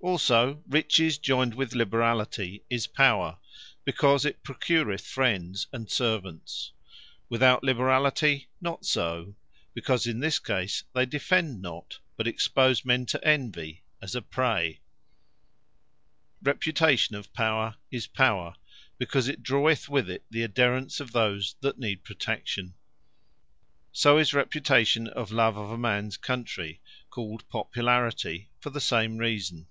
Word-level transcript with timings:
Also 0.00 0.62
Riches 0.68 1.18
joyned 1.18 1.56
with 1.56 1.74
liberality, 1.74 2.62
is 2.70 2.86
Power; 2.86 3.36
because 3.84 4.24
it 4.24 4.44
procureth 4.44 5.04
friends, 5.04 5.66
and 5.72 5.90
servants: 5.90 6.70
Without 7.28 7.64
liberality, 7.64 8.46
not 8.60 8.86
so; 8.86 9.34
because 9.74 10.06
in 10.06 10.20
this 10.20 10.38
case 10.38 10.84
they 10.94 11.04
defend 11.04 11.60
not; 11.60 11.98
but 12.16 12.28
expose 12.28 12.84
men 12.84 13.06
to 13.06 13.22
Envy, 13.26 13.82
as 14.00 14.14
a 14.14 14.22
Prey. 14.22 14.78
Reputation 16.42 17.16
of 17.16 17.32
power, 17.34 17.74
is 17.90 18.06
Power; 18.06 18.54
because 18.98 19.26
it 19.26 19.42
draweth 19.42 19.88
with 19.88 20.08
it 20.08 20.22
the 20.30 20.44
adhaerance 20.46 21.00
of 21.00 21.10
those 21.10 21.56
that 21.60 21.80
need 21.80 22.04
protection. 22.04 22.74
So 23.90 24.16
is 24.16 24.32
Reputation 24.32 25.08
of 25.08 25.32
love 25.32 25.56
of 25.56 25.70
a 25.72 25.76
mans 25.76 26.16
Country, 26.16 26.80
(called 27.10 27.46
Popularity,) 27.48 28.48
for 28.60 28.70
the 28.70 28.80
same 28.80 29.18
Reason. 29.18 29.66